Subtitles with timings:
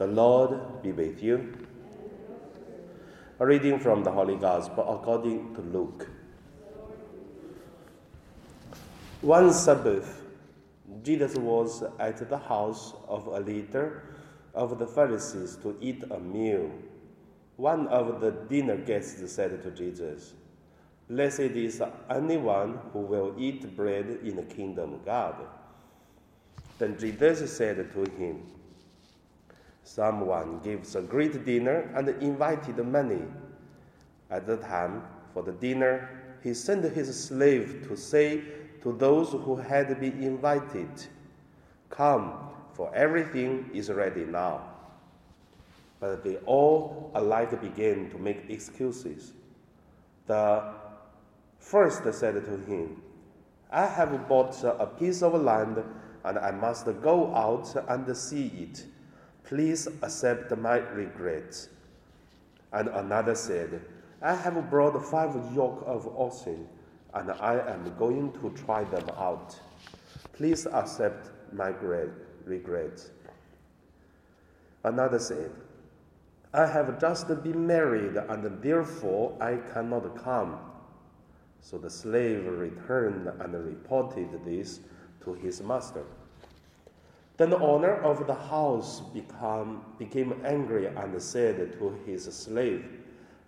[0.00, 1.52] The Lord be with you.
[3.38, 6.08] A reading from the Holy Gospel according to Luke.
[9.20, 10.22] One Sabbath,
[11.02, 14.04] Jesus was at the house of a leader
[14.54, 16.70] of the Pharisees to eat a meal.
[17.56, 20.32] One of the dinner guests said to Jesus,
[21.10, 25.34] Blessed is anyone who will eat bread in the kingdom of God.
[26.78, 28.46] Then Jesus said to him,
[29.82, 33.22] Someone gives a great dinner and invited many.
[34.30, 35.02] At the time
[35.34, 36.08] for the dinner,
[36.42, 38.42] he sent his slave to say
[38.82, 40.88] to those who had been invited,
[41.88, 44.62] Come, for everything is ready now.
[45.98, 49.32] But they all alike began to make excuses.
[50.26, 50.72] The
[51.58, 53.02] first said to him,
[53.70, 55.82] I have bought a piece of land
[56.24, 58.86] and I must go out and see it.
[59.50, 61.70] Please accept my regrets.
[62.72, 63.80] And another said,
[64.22, 66.68] I have brought five yoke of oxen,
[67.14, 69.58] and I am going to try them out.
[70.34, 71.74] Please accept my
[72.44, 73.10] regrets.
[74.84, 75.50] Another said,
[76.54, 80.60] I have just been married, and therefore I cannot come.
[81.60, 84.78] So the slave returned and reported this
[85.24, 86.04] to his master.
[87.40, 92.84] Then the owner of the house become, became angry and said to his slave,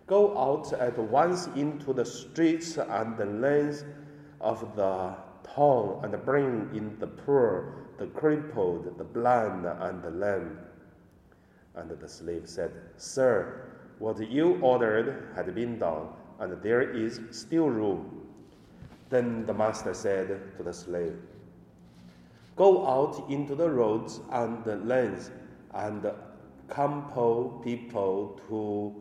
[0.06, 3.84] Go out at once into the streets and the lanes
[4.40, 10.56] of the town and bring in the poor, the crippled, the blind, and the lame.
[11.74, 16.08] And the slave said, Sir, what you ordered had been done,
[16.40, 18.26] and there is still room.
[19.10, 21.18] Then the master said to the slave,
[22.56, 25.30] Go out into the roads and the lanes
[25.72, 26.10] and
[26.68, 28.94] compel people to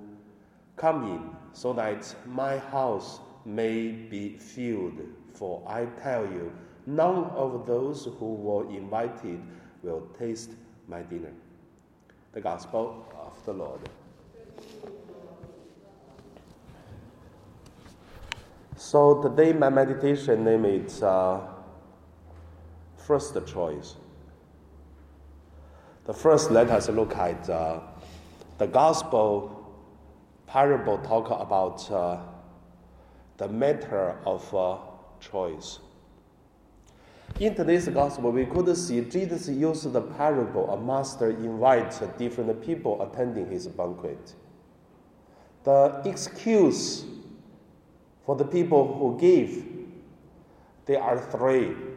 [0.77, 5.01] come in, so that my house may be filled.
[5.33, 6.51] For I tell you,
[6.85, 9.41] none of those who were invited
[9.83, 10.51] will taste
[10.87, 11.33] my dinner.
[12.33, 13.81] The Gospel of the Lord.
[18.75, 21.41] So today my meditation name is uh,
[23.11, 23.95] first choice.
[26.05, 27.81] The first, let us look at uh,
[28.57, 29.69] the gospel
[30.47, 32.19] parable talk about uh,
[33.35, 34.77] the matter of uh,
[35.19, 35.79] choice.
[37.37, 40.71] In today's gospel, we could see Jesus used the parable.
[40.71, 44.35] A master invites different people attending his banquet.
[45.65, 47.03] The excuse
[48.25, 49.65] for the people who give,
[50.85, 51.90] there are three.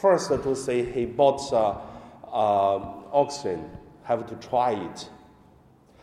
[0.00, 1.78] First, to say he bought uh,
[2.26, 3.70] uh, oxen,
[4.04, 5.08] have to try it.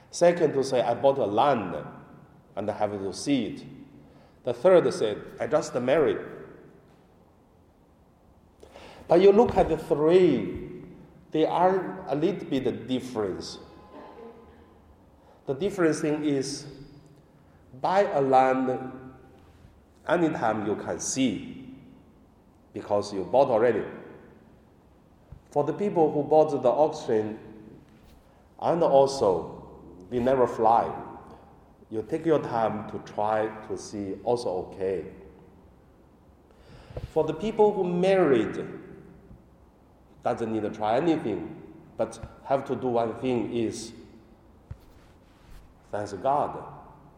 [0.10, 1.76] Second, to say I bought a land
[2.56, 3.64] and I have to see it.
[4.46, 6.18] The third said, I just married.
[9.08, 10.60] But you look at the three,
[11.32, 13.60] they are a little bit different.
[15.46, 16.66] The difference thing is
[17.80, 18.92] buy a land
[20.08, 21.63] anytime you can see
[22.74, 23.84] because you bought already.
[25.52, 27.38] For the people who bought the auction,
[28.60, 29.64] and also
[30.10, 30.92] we never fly,
[31.92, 35.06] you take your time to try to see also okay.
[37.14, 38.66] For the people who married,
[40.24, 41.62] doesn't need to try anything,
[41.98, 43.92] but have to do one thing is
[45.92, 46.64] thanks God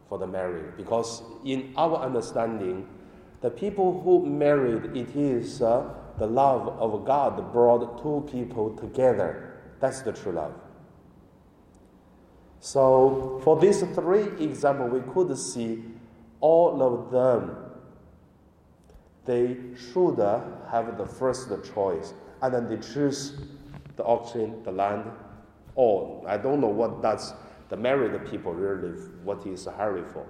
[0.10, 2.88] for the marriage, because in our understanding,
[3.46, 9.62] the people who married, it is uh, the love of God brought two people together.
[9.80, 10.56] That's the true love.
[12.60, 15.84] So, for these three examples, we could see
[16.40, 17.56] all of them.
[19.26, 19.58] They
[19.94, 20.18] should
[20.72, 23.34] have the first choice, and then they choose
[23.96, 25.06] the auction, the land,
[25.76, 27.32] or I don't know what that's
[27.70, 30.26] the married people really, what is hurry for.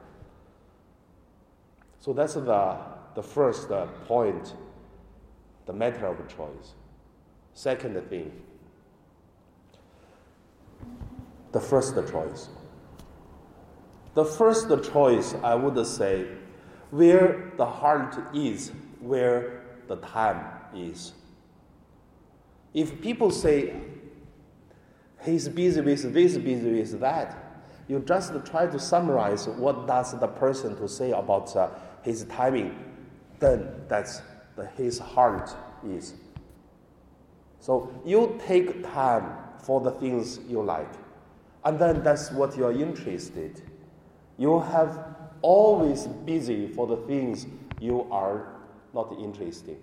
[2.01, 4.53] So that's the the first uh, point,
[5.65, 6.75] the matter of choice.
[7.53, 8.31] Second thing,
[11.53, 12.49] the first choice.
[14.13, 16.27] The first choice, I would say,
[16.91, 20.45] where the heart is, where the time
[20.75, 21.13] is.
[22.73, 23.73] If people say,
[25.23, 30.27] he's busy with this, busy with that, you just try to summarize what does the
[30.27, 31.69] person to say about uh,
[32.01, 32.94] his timing
[33.39, 34.21] then that's
[34.55, 35.55] the, his heart
[35.87, 36.13] is.
[37.59, 40.91] So you take time for the things you like.
[41.65, 43.61] and then that's what you're interested.
[44.37, 45.03] You have
[45.41, 47.47] always busy for the things
[47.79, 48.53] you are
[48.93, 49.77] not interested.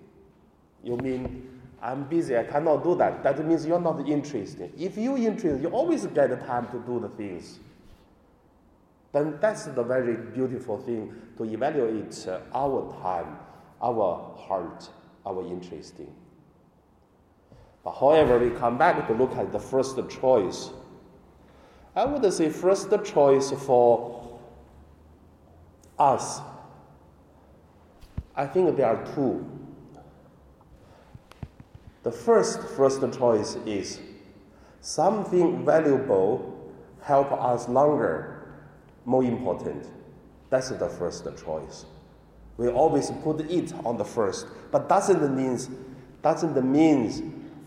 [0.81, 3.23] You mean I'm busy, I cannot do that.
[3.23, 4.71] That means you're not interested.
[4.77, 7.59] If you're interested, you always get the time to do the things.
[9.13, 13.37] Then that's the very beautiful thing to evaluate uh, our time,
[13.81, 14.89] our heart,
[15.25, 16.13] our interesting.
[17.83, 20.71] But however, we come back to look at the first choice.
[21.95, 24.39] I would say first choice for
[25.99, 26.41] us.
[28.35, 29.45] I think there are two.
[32.01, 33.99] The first first choice is
[34.81, 36.53] something valuable
[37.03, 38.32] help us longer,
[39.05, 39.87] more important.
[40.49, 41.85] That's the first choice.
[42.57, 45.69] We always put it on the first, but doesn't means
[46.21, 47.21] doesn't means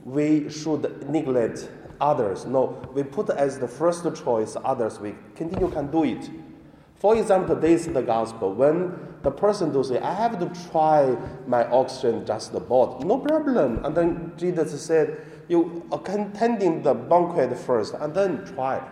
[0.04, 1.68] we should neglect
[2.00, 2.46] others.
[2.46, 4.98] No, we put as the first choice others.
[5.00, 6.30] We continue can do it.
[6.94, 8.54] For example, this is the gospel.
[8.54, 11.16] When the person do say, I have to try
[11.46, 13.84] my oxygen just the bought, no problem.
[13.84, 18.82] And then Jesus said, you attending the banquet first and then try.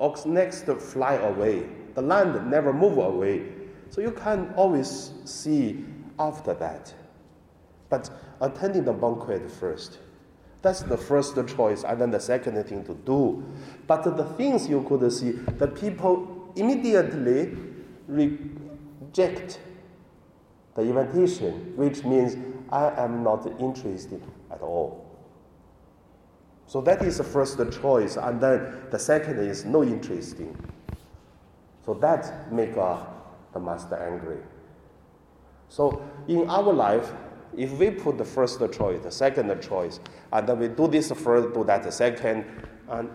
[0.00, 1.68] Ox next fly away.
[1.94, 3.42] The land never move away.
[3.90, 5.84] So you can always see
[6.18, 6.94] after that.
[7.90, 8.08] But
[8.40, 9.98] attending the banquet first.
[10.62, 13.42] That's the first choice, and then the second thing to do.
[13.86, 17.56] But the things you could see, the people immediately
[18.06, 19.58] reject
[20.74, 22.36] the invitation, which means
[22.70, 25.09] I am not interested at all.
[26.70, 30.56] So that is the first choice, and then the second is no interesting.
[31.84, 32.96] So that make uh,
[33.52, 34.38] the master angry.
[35.68, 37.10] So in our life,
[37.56, 39.98] if we put the first choice, the second choice,
[40.32, 42.44] and then we do this first, do that second,
[42.88, 43.10] and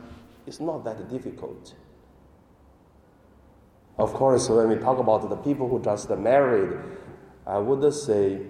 [0.45, 1.75] it's not that difficult.
[3.97, 6.77] Of course, when we talk about the people who just married,
[7.47, 8.41] I would say,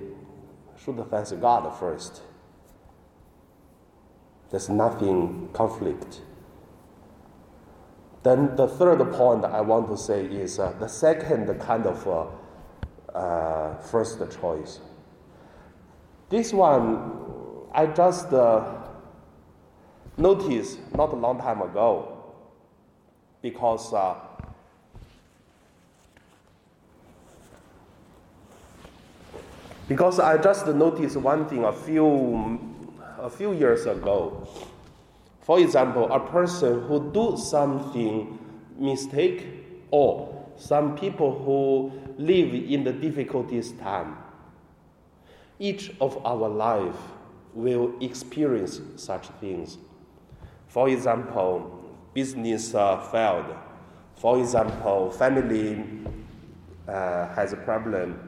[0.84, 2.24] should thank God first.
[4.52, 6.22] There's nothing conflict.
[8.24, 12.26] Then the third point I want to say is uh, the second kind of uh,
[13.16, 14.80] uh, first choice.
[16.30, 17.12] This one
[17.72, 18.64] I just uh,
[20.18, 22.34] noticed not a long time ago
[23.42, 24.16] because uh,
[29.88, 32.75] because I just noticed one thing a few
[33.26, 34.48] a few years ago.
[35.42, 38.38] For example, a person who do something
[38.78, 39.48] mistake
[39.90, 41.92] or some people who
[42.24, 44.16] live in the difficulties time.
[45.58, 46.96] Each of our life
[47.56, 49.80] will experience such things.
[50.68, 51.84] For example,
[52.14, 53.56] business uh, failed.
[54.18, 55.84] For example, family
[56.88, 58.20] uh, has a problem.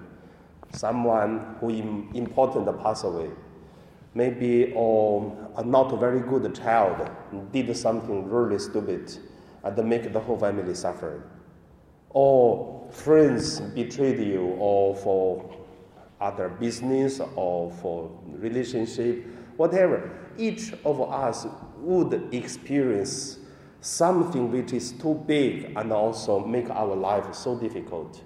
[0.73, 3.29] Someone who Im- important pass away
[4.17, 7.09] maybe or a not very good child
[7.51, 9.15] did something really stupid
[9.63, 11.23] uh, and make the whole family suffer.
[12.09, 15.55] Or friends betrayed you or for
[16.19, 19.23] other business or for relationship,
[19.55, 20.09] whatever.
[20.35, 21.45] Each of us
[21.77, 23.37] would experience
[23.81, 28.23] something which is too big and also make our life so difficult.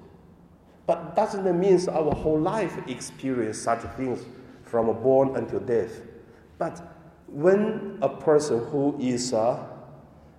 [0.88, 4.26] But doesn't mean our whole life experience such things
[4.72, 6.02] from a born until death.
[6.58, 6.82] But
[7.28, 9.62] when a person who is uh,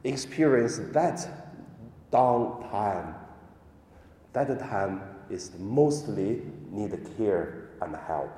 [0.05, 1.29] experience that
[2.11, 3.15] down time,
[4.33, 8.31] that time is mostly need care and help.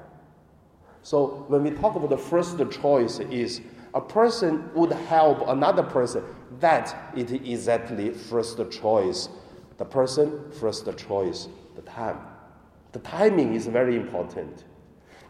[1.02, 3.60] So when we talk about the first choice is
[3.94, 6.24] a person would help another person,
[6.58, 9.28] that is exactly first choice.
[9.78, 11.46] The person, first choice,
[11.76, 12.18] the time.
[12.90, 14.64] The timing is very important.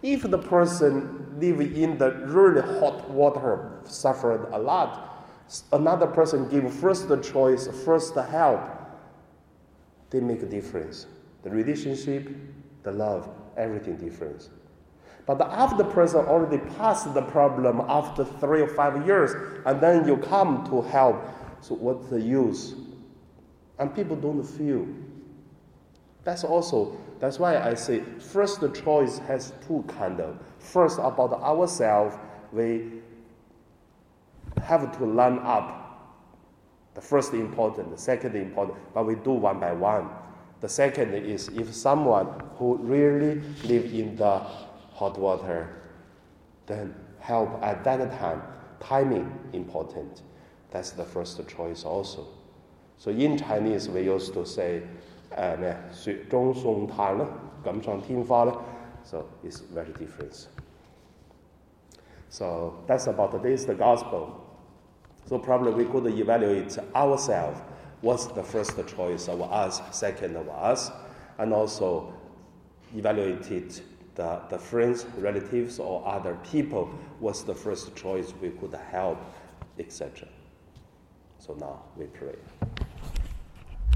[0.05, 5.27] If the person live in the really hot water, suffered a lot,
[5.73, 8.61] another person give first choice, first help,
[10.11, 11.07] they make a difference.
[11.43, 12.29] The relationship,
[12.83, 14.51] the love, everything difference.
[15.25, 20.07] But after the person already passed the problem after three or five years, and then
[20.07, 21.17] you come to help,
[21.63, 22.75] so what's the use?
[23.79, 24.87] And people don't feel.
[26.25, 30.39] That's also that's why I say first the choice has two kind of.
[30.59, 32.17] First about ourselves,
[32.53, 33.01] we
[34.63, 35.81] have to learn up.
[36.95, 40.09] The first important, the second important, but we do one by one.
[40.61, 42.27] The second is if someone
[42.57, 44.39] who really live in the
[44.93, 45.83] hot water,
[46.67, 48.43] then help at that time.
[48.81, 50.23] Timing important.
[50.71, 52.27] that's the first choice also.
[52.99, 54.83] So in Chinese, we used to say,
[55.38, 57.26] uh, 咩雪中送炭啦，
[57.64, 58.54] 锦上添花啦。
[59.04, 60.48] So it's very different.
[62.30, 64.46] So that's about today's the gospel.
[65.26, 67.60] So probably we could evaluate ourselves.
[68.02, 70.92] What's the first choice of us, second of us,
[71.38, 72.14] and also
[72.96, 73.82] evaluated
[74.16, 76.90] the, the friends, relatives, or other people.
[77.20, 79.18] What's the first choice we could help,
[79.78, 80.28] etc.
[81.40, 82.36] So now we pray.